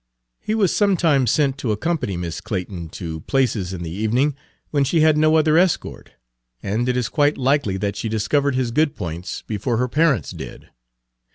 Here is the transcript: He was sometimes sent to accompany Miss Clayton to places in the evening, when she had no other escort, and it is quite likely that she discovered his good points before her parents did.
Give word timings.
He 0.39 0.55
was 0.55 0.75
sometimes 0.75 1.29
sent 1.29 1.59
to 1.59 1.71
accompany 1.71 2.17
Miss 2.17 2.41
Clayton 2.41 2.89
to 2.89 3.19
places 3.19 3.71
in 3.71 3.83
the 3.83 3.91
evening, 3.91 4.35
when 4.71 4.83
she 4.83 5.01
had 5.01 5.15
no 5.15 5.35
other 5.35 5.59
escort, 5.59 6.13
and 6.63 6.89
it 6.89 6.97
is 6.97 7.07
quite 7.07 7.37
likely 7.37 7.77
that 7.77 7.95
she 7.95 8.09
discovered 8.09 8.55
his 8.55 8.71
good 8.71 8.95
points 8.95 9.43
before 9.43 9.77
her 9.77 9.87
parents 9.87 10.31
did. 10.31 10.69